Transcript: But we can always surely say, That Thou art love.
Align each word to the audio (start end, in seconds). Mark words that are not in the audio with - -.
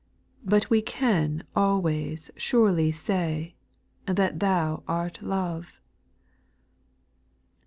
But 0.43 0.67
we 0.71 0.81
can 0.81 1.43
always 1.55 2.31
surely 2.35 2.91
say, 2.91 3.53
That 4.07 4.39
Thou 4.39 4.81
art 4.87 5.21
love. 5.21 5.79